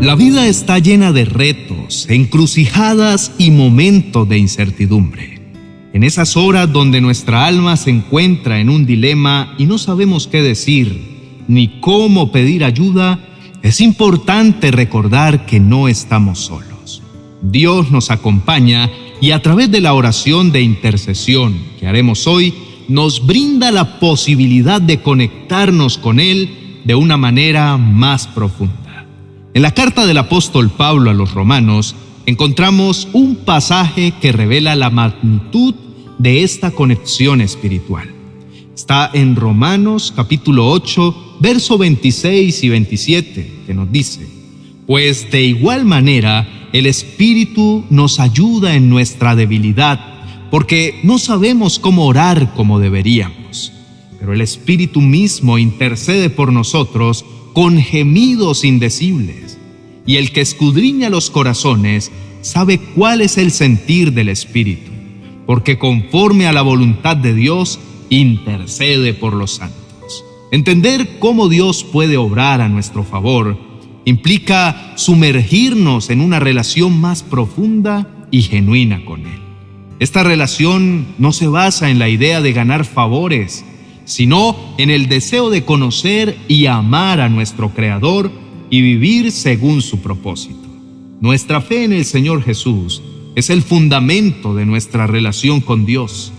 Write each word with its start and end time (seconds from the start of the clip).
La 0.00 0.14
vida 0.14 0.46
está 0.46 0.78
llena 0.78 1.12
de 1.12 1.26
retos, 1.26 2.06
encrucijadas 2.08 3.32
y 3.36 3.50
momentos 3.50 4.26
de 4.26 4.38
incertidumbre. 4.38 5.42
En 5.92 6.04
esas 6.04 6.38
horas 6.38 6.72
donde 6.72 7.02
nuestra 7.02 7.44
alma 7.44 7.76
se 7.76 7.90
encuentra 7.90 8.60
en 8.60 8.70
un 8.70 8.86
dilema 8.86 9.54
y 9.58 9.66
no 9.66 9.76
sabemos 9.76 10.26
qué 10.26 10.40
decir 10.40 11.44
ni 11.48 11.80
cómo 11.80 12.32
pedir 12.32 12.64
ayuda, 12.64 13.18
es 13.62 13.82
importante 13.82 14.70
recordar 14.70 15.44
que 15.44 15.60
no 15.60 15.86
estamos 15.86 16.38
solos. 16.38 17.02
Dios 17.42 17.90
nos 17.90 18.10
acompaña 18.10 18.90
y 19.20 19.32
a 19.32 19.42
través 19.42 19.70
de 19.70 19.82
la 19.82 19.92
oración 19.92 20.50
de 20.50 20.62
intercesión 20.62 21.58
que 21.78 21.86
haremos 21.86 22.26
hoy, 22.26 22.54
nos 22.88 23.26
brinda 23.26 23.70
la 23.70 24.00
posibilidad 24.00 24.80
de 24.80 25.02
conectarnos 25.02 25.98
con 25.98 26.20
Él 26.20 26.80
de 26.84 26.94
una 26.94 27.18
manera 27.18 27.76
más 27.76 28.26
profunda. 28.26 28.79
En 29.52 29.62
la 29.62 29.74
carta 29.74 30.06
del 30.06 30.18
apóstol 30.18 30.70
Pablo 30.70 31.10
a 31.10 31.14
los 31.14 31.34
romanos 31.34 31.96
encontramos 32.24 33.08
un 33.12 33.34
pasaje 33.34 34.12
que 34.20 34.30
revela 34.30 34.76
la 34.76 34.90
magnitud 34.90 35.74
de 36.18 36.44
esta 36.44 36.70
conexión 36.70 37.40
espiritual. 37.40 38.08
Está 38.76 39.10
en 39.12 39.34
Romanos 39.34 40.12
capítulo 40.14 40.70
8, 40.70 41.38
verso 41.40 41.78
26 41.78 42.62
y 42.62 42.68
27, 42.68 43.52
que 43.66 43.74
nos 43.74 43.90
dice, 43.90 44.24
pues 44.86 45.32
de 45.32 45.42
igual 45.42 45.84
manera 45.84 46.68
el 46.72 46.86
Espíritu 46.86 47.84
nos 47.90 48.20
ayuda 48.20 48.76
en 48.76 48.88
nuestra 48.88 49.34
debilidad, 49.34 49.98
porque 50.52 51.00
no 51.02 51.18
sabemos 51.18 51.80
cómo 51.80 52.06
orar 52.06 52.54
como 52.54 52.78
deberíamos, 52.78 53.72
pero 54.20 54.32
el 54.32 54.42
Espíritu 54.42 55.00
mismo 55.00 55.58
intercede 55.58 56.30
por 56.30 56.52
nosotros 56.52 57.24
con 57.52 57.78
gemidos 57.78 58.64
indecibles. 58.64 59.58
Y 60.06 60.16
el 60.16 60.32
que 60.32 60.40
escudriña 60.40 61.10
los 61.10 61.30
corazones 61.30 62.10
sabe 62.42 62.78
cuál 62.78 63.20
es 63.20 63.38
el 63.38 63.50
sentir 63.50 64.12
del 64.12 64.28
Espíritu, 64.28 64.90
porque 65.46 65.78
conforme 65.78 66.46
a 66.46 66.52
la 66.52 66.62
voluntad 66.62 67.16
de 67.16 67.34
Dios 67.34 67.78
intercede 68.08 69.14
por 69.14 69.34
los 69.34 69.52
santos. 69.52 70.24
Entender 70.52 71.18
cómo 71.18 71.48
Dios 71.48 71.84
puede 71.84 72.16
obrar 72.16 72.60
a 72.60 72.68
nuestro 72.68 73.04
favor 73.04 73.56
implica 74.04 74.92
sumergirnos 74.96 76.10
en 76.10 76.20
una 76.20 76.40
relación 76.40 77.00
más 77.00 77.22
profunda 77.22 78.26
y 78.30 78.42
genuina 78.42 79.04
con 79.04 79.26
Él. 79.26 79.40
Esta 80.00 80.22
relación 80.22 81.06
no 81.18 81.32
se 81.32 81.46
basa 81.46 81.90
en 81.90 81.98
la 81.98 82.08
idea 82.08 82.40
de 82.40 82.52
ganar 82.52 82.84
favores, 82.84 83.64
sino 84.04 84.56
en 84.78 84.90
el 84.90 85.08
deseo 85.08 85.50
de 85.50 85.64
conocer 85.64 86.36
y 86.48 86.66
amar 86.66 87.20
a 87.20 87.28
nuestro 87.28 87.70
Creador 87.70 88.30
y 88.70 88.80
vivir 88.80 89.32
según 89.32 89.82
su 89.82 90.00
propósito. 90.00 90.68
Nuestra 91.20 91.60
fe 91.60 91.84
en 91.84 91.92
el 91.92 92.04
Señor 92.04 92.42
Jesús 92.42 93.02
es 93.34 93.50
el 93.50 93.62
fundamento 93.62 94.54
de 94.54 94.66
nuestra 94.66 95.06
relación 95.06 95.60
con 95.60 95.86
Dios. 95.86 96.32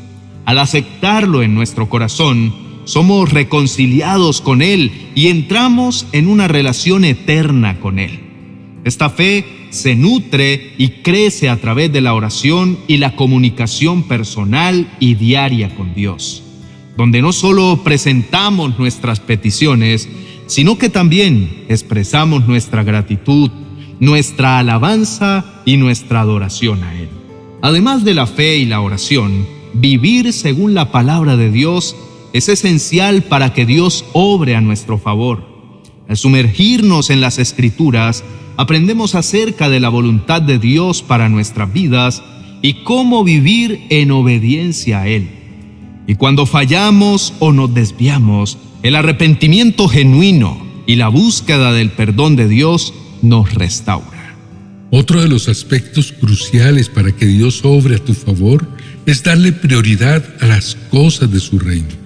Al 0.45 0.59
aceptarlo 0.59 1.43
en 1.43 1.53
nuestro 1.53 1.87
corazón, 1.87 2.53
somos 2.85 3.31
reconciliados 3.31 4.41
con 4.41 4.61
Él 4.61 4.91
y 5.13 5.27
entramos 5.27 6.07
en 6.13 6.27
una 6.27 6.47
relación 6.47 7.05
eterna 7.05 7.79
con 7.79 7.99
Él. 7.99 8.19
Esta 8.83 9.09
fe 9.09 9.45
se 9.69 9.95
nutre 9.95 10.73
y 10.77 10.89
crece 11.03 11.47
a 11.47 11.57
través 11.57 11.93
de 11.93 12.01
la 12.01 12.13
oración 12.13 12.79
y 12.87 12.97
la 12.97 13.15
comunicación 13.15 14.03
personal 14.03 14.91
y 14.99 15.13
diaria 15.13 15.75
con 15.75 15.93
Dios 15.93 16.43
donde 16.97 17.21
no 17.21 17.31
solo 17.31 17.81
presentamos 17.83 18.77
nuestras 18.77 19.19
peticiones, 19.19 20.09
sino 20.47 20.77
que 20.77 20.89
también 20.89 21.65
expresamos 21.69 22.47
nuestra 22.47 22.83
gratitud, 22.83 23.49
nuestra 23.99 24.59
alabanza 24.59 25.45
y 25.65 25.77
nuestra 25.77 26.21
adoración 26.21 26.83
a 26.83 26.93
Él. 26.95 27.09
Además 27.61 28.03
de 28.03 28.13
la 28.13 28.27
fe 28.27 28.57
y 28.57 28.65
la 28.65 28.81
oración, 28.81 29.45
vivir 29.73 30.33
según 30.33 30.73
la 30.73 30.91
palabra 30.91 31.37
de 31.37 31.51
Dios 31.51 31.95
es 32.33 32.49
esencial 32.49 33.23
para 33.23 33.53
que 33.53 33.65
Dios 33.65 34.05
obre 34.13 34.55
a 34.55 34.61
nuestro 34.61 34.97
favor. 34.97 35.45
Al 36.07 36.17
sumergirnos 36.17 37.09
en 37.09 37.21
las 37.21 37.39
escrituras, 37.39 38.23
aprendemos 38.57 39.15
acerca 39.15 39.69
de 39.69 39.79
la 39.79 39.89
voluntad 39.89 40.41
de 40.41 40.59
Dios 40.59 41.01
para 41.01 41.29
nuestras 41.29 41.71
vidas 41.71 42.21
y 42.61 42.83
cómo 42.83 43.23
vivir 43.23 43.85
en 43.89 44.11
obediencia 44.11 45.01
a 45.01 45.07
Él. 45.07 45.40
Y 46.07 46.15
cuando 46.15 46.45
fallamos 46.45 47.33
o 47.39 47.51
nos 47.51 47.73
desviamos, 47.73 48.57
el 48.83 48.95
arrepentimiento 48.95 49.87
genuino 49.87 50.65
y 50.87 50.95
la 50.95 51.07
búsqueda 51.07 51.71
del 51.71 51.91
perdón 51.91 52.35
de 52.35 52.47
Dios 52.47 52.93
nos 53.21 53.53
restaura. 53.53 54.35
Otro 54.89 55.21
de 55.21 55.29
los 55.29 55.47
aspectos 55.47 56.11
cruciales 56.11 56.89
para 56.89 57.11
que 57.11 57.25
Dios 57.25 57.61
obre 57.63 57.95
a 57.95 58.03
tu 58.03 58.13
favor 58.13 58.67
es 59.05 59.23
darle 59.23 59.53
prioridad 59.53 60.23
a 60.41 60.47
las 60.47 60.75
cosas 60.89 61.31
de 61.31 61.39
su 61.39 61.59
reino. 61.59 62.01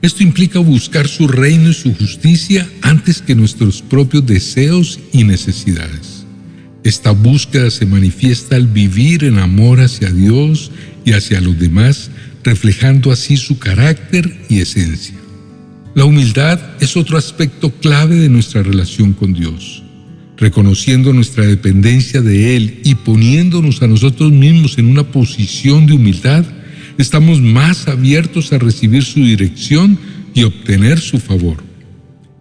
Esto 0.00 0.22
implica 0.22 0.60
buscar 0.60 1.08
su 1.08 1.26
reino 1.26 1.70
y 1.70 1.74
su 1.74 1.92
justicia 1.94 2.68
antes 2.82 3.20
que 3.20 3.34
nuestros 3.34 3.82
propios 3.82 4.24
deseos 4.24 5.00
y 5.12 5.24
necesidades. 5.24 6.24
Esta 6.84 7.10
búsqueda 7.10 7.70
se 7.70 7.86
manifiesta 7.86 8.54
al 8.54 8.68
vivir 8.68 9.24
en 9.24 9.38
amor 9.38 9.80
hacia 9.80 10.10
Dios 10.10 10.70
y 11.04 11.12
hacia 11.12 11.40
los 11.40 11.58
demás, 11.58 12.10
reflejando 12.44 13.10
así 13.12 13.36
su 13.36 13.58
carácter 13.58 14.44
y 14.48 14.60
esencia. 14.60 15.14
La 15.94 16.04
humildad 16.04 16.60
es 16.80 16.96
otro 16.96 17.18
aspecto 17.18 17.72
clave 17.72 18.14
de 18.14 18.28
nuestra 18.28 18.62
relación 18.62 19.12
con 19.12 19.32
Dios. 19.32 19.82
Reconociendo 20.36 21.12
nuestra 21.12 21.44
dependencia 21.44 22.20
de 22.20 22.54
Él 22.54 22.80
y 22.84 22.94
poniéndonos 22.94 23.82
a 23.82 23.88
nosotros 23.88 24.30
mismos 24.30 24.78
en 24.78 24.86
una 24.86 25.02
posición 25.02 25.86
de 25.86 25.94
humildad, 25.94 26.44
estamos 26.98 27.40
más 27.40 27.88
abiertos 27.88 28.52
a 28.52 28.58
recibir 28.58 29.02
su 29.02 29.24
dirección 29.24 29.98
y 30.34 30.44
obtener 30.44 31.00
su 31.00 31.18
favor. 31.18 31.56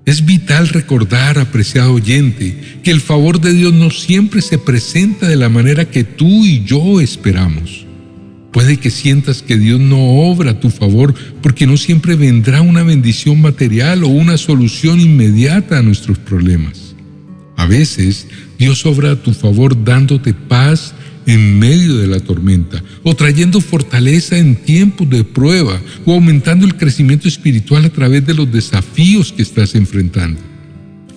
Es 0.06 0.24
vital 0.24 0.70
recordar, 0.70 1.40
apreciado 1.40 1.94
oyente, 1.94 2.80
que 2.84 2.92
el 2.92 3.02
favor 3.02 3.42
de 3.42 3.54
Dios 3.54 3.74
no 3.74 3.90
siempre 3.90 4.44
se 4.44 4.60
presenta 4.60 5.28
de 5.28 5.36
la 5.36 5.50
manera 5.50 5.90
que 5.90 6.04
tú 6.04 6.46
y 6.46 6.64
yo 6.64 7.02
esperamos. 7.02 7.87
Puede 8.58 8.78
que 8.78 8.90
sientas 8.90 9.44
que 9.44 9.56
Dios 9.56 9.80
no 9.80 10.00
obra 10.00 10.50
a 10.50 10.60
tu 10.60 10.72
favor 10.72 11.14
porque 11.44 11.68
no 11.68 11.78
siempre 11.78 12.16
vendrá 12.16 12.62
una 12.62 12.82
bendición 12.82 13.40
material 13.40 14.04
o 14.04 14.08
una 14.08 14.36
solución 14.36 15.00
inmediata 15.00 15.78
a 15.78 15.84
nuestros 15.84 16.18
problemas. 16.18 16.96
A 17.56 17.68
veces 17.68 18.26
Dios 18.58 18.84
obra 18.88 19.12
a 19.12 19.16
tu 19.16 19.36
favor 19.36 19.84
dándote 19.84 20.34
paz 20.34 20.96
en 21.28 21.60
medio 21.60 21.98
de 21.98 22.08
la 22.08 22.20
tormenta, 22.20 22.84
o 23.04 23.16
trayendo 23.16 23.62
fortaleza 23.62 24.40
en 24.40 24.56
tiempos 24.56 25.08
de 25.08 25.24
prueba, 25.24 25.80
o 26.04 26.14
aumentando 26.14 26.66
el 26.66 26.78
crecimiento 26.78 27.28
espiritual 27.28 27.86
a 27.86 27.90
través 27.90 28.26
de 28.26 28.34
los 28.34 28.52
desafíos 28.52 29.32
que 29.32 29.44
estás 29.44 29.76
enfrentando. 29.76 30.42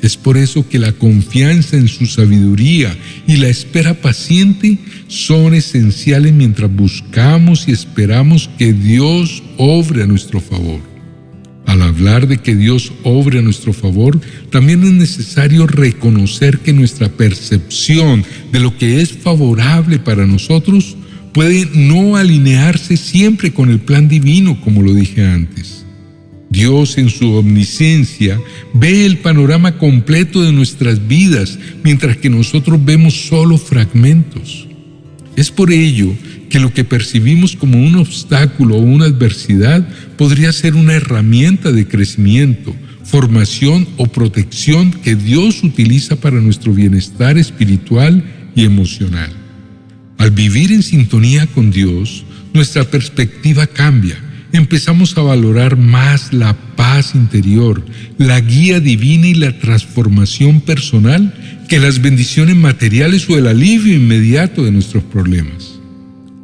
Es 0.03 0.17
por 0.17 0.37
eso 0.37 0.67
que 0.69 0.79
la 0.79 0.93
confianza 0.93 1.77
en 1.77 1.89
su 1.89 2.07
sabiduría 2.07 2.97
y 3.27 3.37
la 3.37 3.49
espera 3.49 3.95
paciente 3.95 4.79
son 5.09 5.55
esenciales 5.55 6.33
mientras 6.33 6.75
buscamos 6.75 7.69
y 7.69 7.73
esperamos 7.73 8.49
que 8.59 8.73
Dios 8.73 9.43
obre 9.59 10.03
a 10.03 10.07
nuestro 10.07 10.41
favor. 10.41 10.81
Al 11.67 11.83
hablar 11.83 12.27
de 12.27 12.39
que 12.39 12.57
Dios 12.57 12.93
obre 13.05 13.39
a 13.39 13.43
nuestro 13.43 13.73
favor, 13.73 14.19
también 14.51 14.83
es 14.83 14.93
necesario 14.93 15.67
reconocer 15.67 16.59
que 16.59 16.73
nuestra 16.73 17.09
percepción 17.09 18.25
de 18.51 18.61
lo 18.61 18.77
que 18.77 19.01
es 19.03 19.13
favorable 19.13 19.99
para 19.99 20.27
nosotros 20.27 20.97
puede 21.33 21.69
no 21.75 22.17
alinearse 22.17 22.97
siempre 22.97 23.53
con 23.53 23.71
el 23.71 23.81
plan 23.81 24.09
divino, 24.09 24.61
como 24.63 24.83
lo 24.83 24.95
dije 24.95 25.25
antes. 25.25 25.85
Dios 26.51 26.99
en 26.99 27.09
su 27.11 27.33
omnisciencia 27.33 28.41
ve 28.75 29.07
el 29.07 29.19
panorama 29.19 29.79
completo 29.79 30.43
de 30.43 30.53
nuestras 30.53 31.07
vidas, 31.07 31.59
mientras 31.85 32.17
que 32.17 32.29
nosotros 32.29 32.85
vemos 32.85 33.29
solo 33.29 33.57
fragmentos. 33.57 34.67
Es 35.37 35.51
por 35.53 35.71
ello 35.71 36.13
que 36.49 36.59
lo 36.59 36.75
que 36.75 36.83
percibimos 36.83 37.55
como 37.55 37.79
un 37.79 37.95
obstáculo 37.95 38.77
o 38.77 38.81
una 38.81 39.05
adversidad 39.05 39.89
podría 40.19 40.53
ser 40.53 40.75
una 40.75 40.95
herramienta 40.95 41.71
de 41.71 41.87
crecimiento, 41.87 42.75
formación 43.05 43.87
o 43.97 44.07
protección 44.07 44.91
que 44.91 45.15
Dios 45.15 45.63
utiliza 45.63 46.17
para 46.17 46.41
nuestro 46.41 46.75
bienestar 46.75 47.39
espiritual 47.39 48.25
y 48.57 48.65
emocional. 48.65 49.31
Al 50.19 50.33
vivir 50.33 50.73
en 50.73 50.83
sintonía 50.83 51.47
con 51.47 51.71
Dios, 51.71 52.25
nuestra 52.53 52.83
perspectiva 52.83 53.69
cambia 53.69 54.30
empezamos 54.53 55.17
a 55.17 55.23
valorar 55.23 55.77
más 55.77 56.33
la 56.33 56.55
paz 56.77 57.15
interior, 57.15 57.85
la 58.19 58.41
guía 58.41 58.81
divina 58.81 59.29
y 59.29 59.35
la 59.35 59.59
transformación 59.59 60.61
personal 60.61 61.35
que 61.69 61.79
las 61.79 62.03
bendiciones 62.03 62.57
materiales 62.57 63.29
o 63.31 63.39
el 63.39 63.47
alivio 63.47 63.95
inmediato 63.95 64.65
de 64.65 64.73
nuestros 64.73 65.05
problemas. 65.05 65.81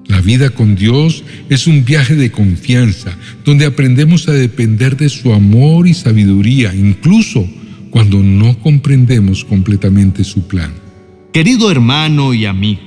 La 0.07 0.21
vida 0.21 0.51
con 0.51 0.77
Dios 0.77 1.25
es 1.51 1.67
un 1.67 1.85
viaje 1.85 2.15
de 2.15 2.31
confianza, 2.31 3.17
donde 3.45 3.67
aprendemos 3.67 4.29
a 4.29 4.33
depender 4.33 4.97
de 4.97 5.09
su 5.09 5.33
amor 5.33 5.89
y 5.89 5.95
sabiduría, 5.95 6.73
incluso 6.75 7.49
cuando 7.91 8.23
no 8.23 8.59
comprendemos 8.61 9.45
completamente 9.45 10.23
su 10.23 10.47
plan. 10.47 10.71
Querido 11.33 11.71
hermano 11.71 12.35
y 12.35 12.47
amigo, 12.47 12.81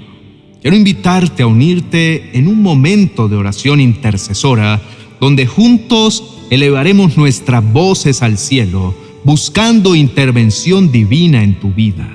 quiero 0.61 0.77
invitarte 0.77 1.43
a 1.43 1.47
unirte 1.47 2.37
en 2.37 2.47
un 2.47 2.61
momento 2.61 3.27
de 3.27 3.35
oración 3.35 3.81
intercesora 3.81 4.81
donde 5.19 5.45
juntos 5.47 6.23
elevaremos 6.49 7.17
nuestras 7.17 7.63
voces 7.71 8.21
al 8.21 8.37
cielo 8.37 8.95
buscando 9.23 9.95
intervención 9.95 10.91
divina 10.91 11.43
en 11.43 11.59
tu 11.59 11.71
vida. 11.71 12.09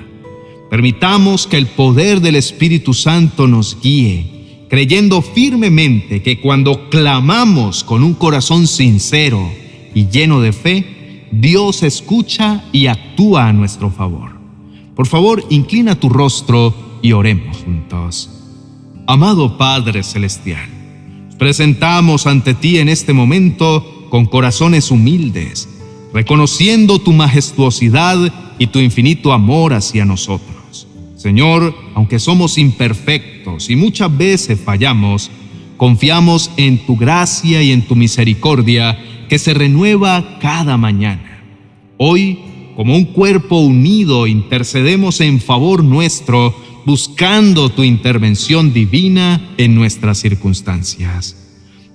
Permitamos 0.69 1.47
que 1.47 1.57
el 1.57 1.67
poder 1.67 2.19
del 2.19 2.35
Espíritu 2.35 2.93
Santo 2.93 3.47
nos 3.47 3.79
guíe, 3.81 4.65
creyendo 4.69 5.21
firmemente 5.21 6.21
que 6.21 6.41
cuando 6.41 6.89
clamamos 6.89 7.83
con 7.83 8.03
un 8.03 8.13
corazón 8.13 8.67
sincero 8.67 9.49
y 9.93 10.07
lleno 10.07 10.41
de 10.41 10.51
fe, 10.51 11.27
Dios 11.31 11.83
escucha 11.83 12.63
y 12.71 12.87
actúa 12.87 13.47
a 13.47 13.53
nuestro 13.53 13.91
favor. 13.91 14.31
Por 14.95 15.07
favor, 15.07 15.43
inclina 15.49 15.99
tu 15.99 16.09
rostro 16.09 16.73
y 17.01 17.11
oremos 17.11 17.57
juntos. 17.57 18.29
Amado 19.07 19.57
Padre 19.57 20.01
Celestial, 20.01 20.67
presentamos 21.37 22.27
ante 22.27 22.53
ti 22.53 22.77
en 22.77 22.89
este 22.89 23.13
momento 23.13 24.07
con 24.09 24.25
corazones 24.25 24.91
humildes, 24.91 25.67
reconociendo 26.13 26.99
tu 26.99 27.13
majestuosidad 27.13 28.17
y 28.57 28.67
tu 28.67 28.79
infinito 28.79 29.33
amor 29.33 29.73
hacia 29.73 30.05
nosotros. 30.05 30.87
Señor, 31.15 31.75
aunque 31.95 32.19
somos 32.19 32.57
imperfectos 32.57 33.69
y 33.69 33.75
muchas 33.75 34.15
veces 34.15 34.59
fallamos, 34.59 35.31
confiamos 35.77 36.51
en 36.57 36.85
tu 36.85 36.95
gracia 36.95 37.61
y 37.61 37.71
en 37.71 37.81
tu 37.81 37.95
misericordia 37.95 38.97
que 39.27 39.39
se 39.39 39.53
renueva 39.53 40.37
cada 40.39 40.77
mañana. 40.77 41.43
Hoy, 41.97 42.39
como 42.75 42.95
un 42.95 43.05
cuerpo 43.05 43.59
unido, 43.59 44.27
intercedemos 44.27 45.19
en 45.21 45.39
favor 45.39 45.83
nuestro, 45.83 46.55
buscando 46.85 47.69
tu 47.69 47.83
intervención 47.83 48.71
divina 48.71 49.41
en 49.57 49.73
nuestras 49.73 50.19
circunstancias. 50.19 51.35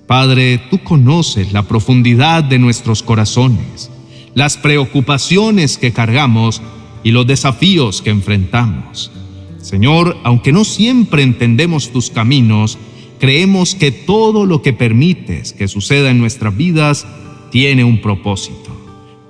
Padre, 0.05 0.61
tú 0.69 0.83
conoces 0.83 1.53
la 1.53 1.63
profundidad 1.63 2.43
de 2.43 2.59
nuestros 2.59 3.01
corazones, 3.01 3.89
las 4.35 4.57
preocupaciones 4.57 5.77
que 5.77 5.93
cargamos 5.93 6.61
y 7.03 7.11
los 7.11 7.25
desafíos 7.25 8.01
que 8.01 8.09
enfrentamos. 8.09 9.11
Señor, 9.61 10.17
aunque 10.23 10.51
no 10.51 10.65
siempre 10.65 11.23
entendemos 11.23 11.91
tus 11.91 12.09
caminos, 12.09 12.77
creemos 13.19 13.75
que 13.75 13.91
todo 13.91 14.45
lo 14.45 14.61
que 14.61 14.73
permites 14.73 15.53
que 15.53 15.69
suceda 15.69 16.09
en 16.09 16.19
nuestras 16.19 16.57
vidas 16.57 17.07
tiene 17.51 17.83
un 17.85 18.01
propósito. 18.01 18.70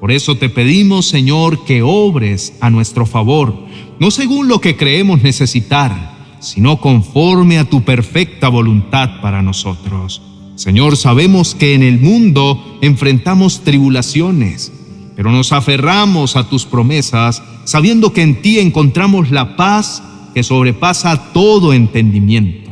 Por 0.01 0.11
eso 0.11 0.35
te 0.35 0.49
pedimos, 0.49 1.07
Señor, 1.07 1.63
que 1.63 1.83
obres 1.83 2.55
a 2.59 2.71
nuestro 2.71 3.05
favor, 3.05 3.53
no 3.99 4.09
según 4.09 4.47
lo 4.47 4.59
que 4.59 4.75
creemos 4.75 5.21
necesitar, 5.21 6.37
sino 6.39 6.81
conforme 6.81 7.59
a 7.59 7.69
tu 7.69 7.83
perfecta 7.83 8.49
voluntad 8.49 9.21
para 9.21 9.43
nosotros. 9.43 10.23
Señor, 10.55 10.97
sabemos 10.97 11.53
que 11.53 11.75
en 11.75 11.83
el 11.83 11.99
mundo 11.99 12.79
enfrentamos 12.81 13.61
tribulaciones, 13.61 14.73
pero 15.15 15.31
nos 15.31 15.51
aferramos 15.51 16.35
a 16.35 16.49
tus 16.49 16.65
promesas, 16.65 17.43
sabiendo 17.65 18.11
que 18.11 18.23
en 18.23 18.41
ti 18.41 18.57
encontramos 18.57 19.29
la 19.29 19.55
paz 19.55 20.01
que 20.33 20.41
sobrepasa 20.41 21.31
todo 21.31 21.73
entendimiento. 21.73 22.71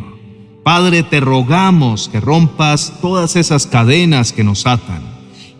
Padre, 0.63 1.03
te 1.03 1.19
rogamos 1.19 2.09
que 2.09 2.19
rompas 2.19 2.93
todas 3.03 3.35
esas 3.35 3.67
cadenas 3.67 4.33
que 4.33 4.43
nos 4.43 4.65
atan 4.65 5.08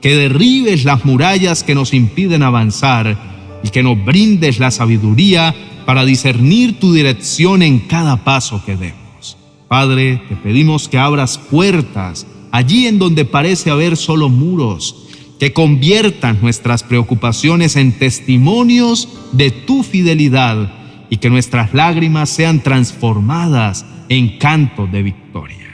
que 0.02 0.16
derribes 0.16 0.86
las 0.86 1.06
murallas 1.06 1.64
que 1.64 1.76
nos 1.76 1.94
impiden 1.94 2.44
avanzar 2.44 3.18
y 3.64 3.70
que 3.70 3.84
nos 3.84 4.04
brindes 4.04 4.60
la 4.60 4.72
sabiduría 4.72 5.56
para 5.86 6.06
discernir 6.06 6.80
tu 6.80 6.94
dirección 6.94 7.62
en 7.62 7.80
cada 7.80 8.24
paso 8.24 8.64
que 8.66 8.76
demos. 8.76 9.38
Padre, 9.68 10.22
te 10.30 10.36
pedimos 10.36 10.88
que 10.88 10.98
abras 10.98 11.38
puertas 11.38 12.26
allí 12.52 12.88
en 12.88 13.00
donde 13.00 13.26
parece 13.26 13.70
haber 13.70 13.98
solo 13.98 14.30
muros, 14.30 15.08
que 15.40 15.54
conviertan 15.54 16.40
nuestras 16.42 16.84
preocupaciones 16.84 17.76
en 17.76 17.98
testimonios 17.98 19.08
de 19.32 19.52
tu 19.52 19.84
fidelidad 19.84 20.74
y 21.10 21.18
que 21.18 21.30
nuestras 21.30 21.74
lágrimas 21.74 22.30
sean 22.30 22.62
transformadas 22.62 23.86
en 24.10 24.38
cantos 24.38 24.92
de 24.92 25.04
victoria. 25.04 25.69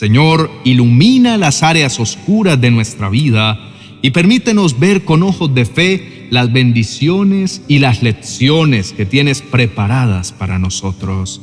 Señor, 0.00 0.50
ilumina 0.64 1.36
las 1.36 1.62
áreas 1.62 2.00
oscuras 2.00 2.58
de 2.58 2.70
nuestra 2.70 3.10
vida 3.10 3.60
y 4.00 4.12
permítenos 4.12 4.78
ver 4.80 5.04
con 5.04 5.22
ojos 5.22 5.54
de 5.54 5.66
fe 5.66 6.26
las 6.30 6.50
bendiciones 6.50 7.60
y 7.68 7.80
las 7.80 8.02
lecciones 8.02 8.94
que 8.94 9.04
tienes 9.04 9.42
preparadas 9.42 10.32
para 10.32 10.58
nosotros. 10.58 11.42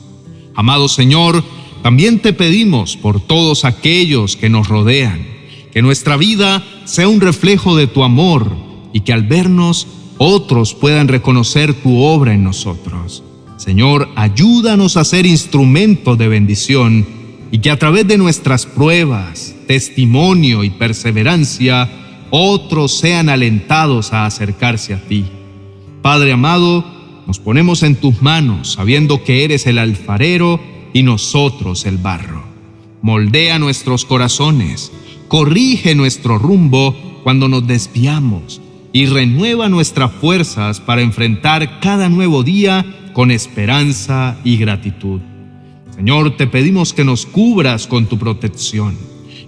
Amado 0.55 0.87
Señor, 0.87 1.43
también 1.83 2.17
te 2.17 2.33
pedimos 2.33 2.97
por 2.97 3.21
todos 3.21 3.63
aquellos 3.63 4.35
que 4.35 4.49
nos 4.49 4.67
rodean, 4.67 5.23
que 5.71 5.83
nuestra 5.83 6.17
vida 6.17 6.63
sea 6.85 7.07
un 7.07 7.21
reflejo 7.21 7.75
de 7.75 7.85
tu 7.85 8.03
amor 8.03 8.57
y 8.91 9.01
que 9.01 9.13
al 9.13 9.21
vernos 9.21 9.85
otros 10.17 10.73
puedan 10.73 11.09
reconocer 11.09 11.75
tu 11.75 12.01
obra 12.01 12.33
en 12.33 12.43
nosotros. 12.43 13.21
Señor, 13.57 14.09
ayúdanos 14.15 14.97
a 14.97 15.05
ser 15.05 15.27
instrumentos 15.27 16.17
de 16.17 16.27
bendición 16.27 17.16
y 17.51 17.59
que 17.59 17.71
a 17.71 17.77
través 17.77 18.07
de 18.07 18.17
nuestras 18.17 18.65
pruebas, 18.65 19.55
testimonio 19.67 20.63
y 20.63 20.69
perseverancia, 20.69 21.89
otros 22.29 22.97
sean 22.97 23.29
alentados 23.29 24.13
a 24.13 24.25
acercarse 24.25 24.93
a 24.93 25.01
ti. 25.01 25.25
Padre 26.01 26.33
amado, 26.33 26.83
nos 27.25 27.39
ponemos 27.39 27.83
en 27.83 27.95
tus 27.95 28.21
manos 28.21 28.73
sabiendo 28.73 29.23
que 29.23 29.43
eres 29.43 29.67
el 29.67 29.79
alfarero 29.79 30.59
y 30.93 31.03
nosotros 31.03 31.85
el 31.85 31.97
barro. 31.97 32.43
Moldea 33.01 33.59
nuestros 33.59 34.05
corazones, 34.05 34.91
corrige 35.27 35.95
nuestro 35.95 36.37
rumbo 36.37 36.95
cuando 37.23 37.47
nos 37.47 37.67
desviamos 37.67 38.61
y 38.93 39.05
renueva 39.05 39.69
nuestras 39.69 40.11
fuerzas 40.11 40.79
para 40.79 41.01
enfrentar 41.01 41.79
cada 41.79 42.09
nuevo 42.09 42.43
día 42.43 43.11
con 43.13 43.31
esperanza 43.31 44.37
y 44.43 44.57
gratitud. 44.57 45.21
Señor, 45.97 46.37
te 46.37 46.45
pedimos 46.45 46.93
que 46.93 47.03
nos 47.03 47.25
cubras 47.25 47.87
con 47.87 48.05
tu 48.05 48.19
protección, 48.19 48.95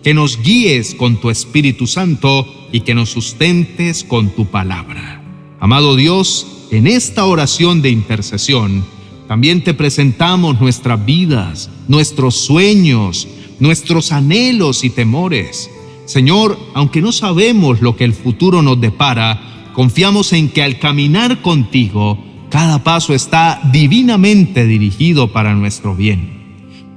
que 0.02 0.16
nos 0.16 0.42
guíes 0.42 0.96
con 0.96 1.18
tu 1.18 1.30
Espíritu 1.30 1.86
Santo 1.86 2.44
y 2.72 2.80
que 2.80 2.96
nos 2.96 3.10
sustentes 3.12 4.04
con 4.04 4.30
tu 4.32 4.48
palabra. 4.48 5.24
Amado 5.60 5.96
Dios, 5.96 6.68
en 6.72 6.88
esta 6.88 7.26
oración 7.26 7.84
de 7.84 7.92
intercesión, 7.92 8.84
también 9.28 9.64
te 9.64 9.76
presentamos 9.76 10.60
nuestras 10.60 11.06
vidas, 11.06 11.70
nuestros 11.88 12.34
sueños, 12.34 13.28
nuestros 13.60 14.12
anhelos 14.12 14.84
y 14.84 14.90
temores. 14.90 15.70
Señor, 16.06 16.58
aunque 16.74 17.04
no 17.04 17.12
sabemos 17.12 17.80
lo 17.80 17.96
que 17.96 18.06
el 18.06 18.14
futuro 18.14 18.64
nos 18.64 18.82
depara, 18.82 19.70
confiamos 19.76 20.34
en 20.34 20.50
que 20.50 20.64
al 20.64 20.80
caminar 20.80 21.44
contigo, 21.44 22.18
cada 22.50 22.84
paso 22.84 23.14
está 23.14 23.62
divinamente 23.72 24.66
dirigido 24.66 25.32
para 25.32 25.54
nuestro 25.54 25.96
bien. 25.96 26.39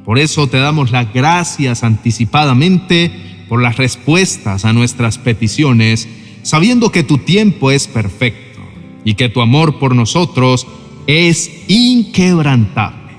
Por 0.05 0.19
eso 0.19 0.49
te 0.49 0.57
damos 0.57 0.91
las 0.91 1.13
gracias 1.13 1.85
anticipadamente 1.85 3.11
por 3.49 3.63
las 3.63 3.77
respuestas 3.77 4.65
a 4.65 4.73
nuestras 4.73 5.19
peticiones, 5.19 6.09
sabiendo 6.43 6.91
que 6.91 7.05
tu 7.05 7.19
tiempo 7.19 7.71
es 7.71 7.87
perfecto 7.87 8.61
y 9.05 9.15
que 9.15 9.29
tu 9.29 9.41
amor 9.41 9.79
por 9.79 9.95
nosotros 9.95 10.67
es 11.07 11.65
inquebrantable. 11.69 13.13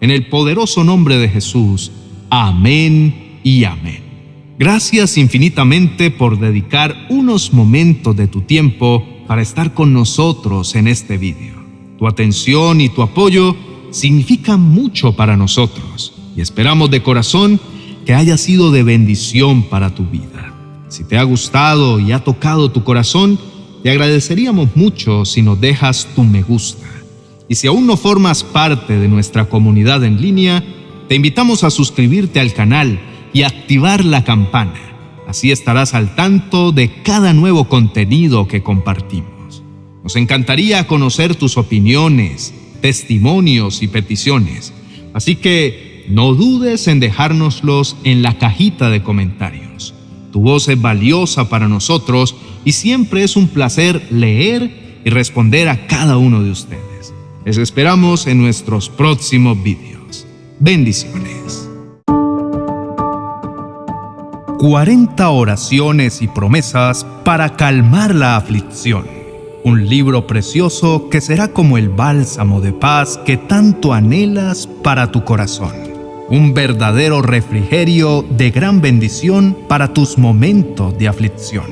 En 0.00 0.10
el 0.10 0.26
poderoso 0.26 0.84
nombre 0.84 1.18
de 1.18 1.28
Jesús, 1.28 1.92
amén 2.30 3.38
y 3.44 3.64
amén. 3.64 4.02
Gracias 4.58 5.18
infinitamente 5.18 6.10
por 6.10 6.38
dedicar 6.38 7.06
unos 7.10 7.52
momentos 7.52 8.16
de 8.16 8.26
tu 8.26 8.42
tiempo 8.42 9.06
para 9.26 9.42
estar 9.42 9.74
con 9.74 9.92
nosotros 9.92 10.74
en 10.76 10.88
este 10.88 11.18
vídeo. 11.18 11.54
Tu 11.98 12.06
atención 12.06 12.80
y 12.80 12.88
tu 12.88 13.02
apoyo 13.02 13.56
significan 13.90 14.60
mucho 14.60 15.14
para 15.14 15.36
nosotros 15.36 16.11
y 16.36 16.40
esperamos 16.40 16.90
de 16.90 17.02
corazón 17.02 17.60
que 18.04 18.14
haya 18.14 18.36
sido 18.36 18.70
de 18.70 18.82
bendición 18.82 19.64
para 19.64 19.94
tu 19.94 20.04
vida. 20.06 20.54
Si 20.88 21.04
te 21.04 21.16
ha 21.18 21.22
gustado 21.22 22.00
y 22.00 22.12
ha 22.12 22.24
tocado 22.24 22.70
tu 22.70 22.84
corazón, 22.84 23.38
te 23.82 23.90
agradeceríamos 23.90 24.76
mucho 24.76 25.24
si 25.24 25.42
nos 25.42 25.60
dejas 25.60 26.08
tu 26.14 26.24
me 26.24 26.42
gusta. 26.42 26.86
Y 27.48 27.54
si 27.54 27.66
aún 27.66 27.86
no 27.86 27.96
formas 27.96 28.44
parte 28.44 28.98
de 28.98 29.08
nuestra 29.08 29.46
comunidad 29.46 30.04
en 30.04 30.20
línea, 30.20 30.64
te 31.08 31.14
invitamos 31.14 31.64
a 31.64 31.70
suscribirte 31.70 32.40
al 32.40 32.52
canal 32.54 33.00
y 33.32 33.42
activar 33.42 34.04
la 34.04 34.24
campana. 34.24 34.74
Así 35.26 35.50
estarás 35.50 35.94
al 35.94 36.14
tanto 36.14 36.72
de 36.72 37.02
cada 37.02 37.32
nuevo 37.32 37.68
contenido 37.68 38.46
que 38.46 38.62
compartimos. 38.62 39.62
Nos 40.02 40.16
encantaría 40.16 40.86
conocer 40.86 41.34
tus 41.34 41.56
opiniones, 41.56 42.52
testimonios 42.80 43.82
y 43.82 43.88
peticiones. 43.88 44.72
Así 45.14 45.36
que 45.36 45.91
no 46.08 46.34
dudes 46.34 46.88
en 46.88 47.00
dejárnoslos 47.00 47.96
en 48.04 48.22
la 48.22 48.38
cajita 48.38 48.90
de 48.90 49.02
comentarios. 49.02 49.94
Tu 50.32 50.40
voz 50.40 50.68
es 50.68 50.80
valiosa 50.80 51.48
para 51.48 51.68
nosotros 51.68 52.34
y 52.64 52.72
siempre 52.72 53.22
es 53.22 53.36
un 53.36 53.48
placer 53.48 54.06
leer 54.10 55.00
y 55.04 55.10
responder 55.10 55.68
a 55.68 55.86
cada 55.86 56.16
uno 56.16 56.42
de 56.42 56.50
ustedes. 56.50 57.12
Les 57.44 57.58
esperamos 57.58 58.26
en 58.26 58.38
nuestros 58.38 58.88
próximos 58.88 59.62
vídeos. 59.62 60.26
Bendiciones. 60.58 61.68
40 64.58 65.28
oraciones 65.28 66.22
y 66.22 66.28
promesas 66.28 67.04
para 67.24 67.56
calmar 67.56 68.14
la 68.14 68.36
aflicción. 68.36 69.06
Un 69.64 69.88
libro 69.88 70.28
precioso 70.28 71.08
que 71.10 71.20
será 71.20 71.48
como 71.48 71.78
el 71.78 71.88
bálsamo 71.88 72.60
de 72.60 72.72
paz 72.72 73.18
que 73.26 73.36
tanto 73.36 73.92
anhelas 73.92 74.68
para 74.84 75.10
tu 75.10 75.24
corazón. 75.24 75.81
Un 76.28 76.54
verdadero 76.54 77.20
refrigerio 77.22 78.24
de 78.30 78.50
gran 78.50 78.80
bendición 78.80 79.56
para 79.68 79.92
tus 79.92 80.18
momentos 80.18 80.96
de 80.96 81.08
aflicción. 81.08 81.66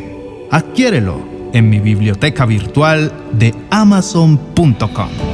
Adquiérelo 0.50 1.20
en 1.52 1.70
mi 1.70 1.80
biblioteca 1.80 2.44
virtual 2.46 3.12
de 3.32 3.54
amazon.com. 3.70 5.29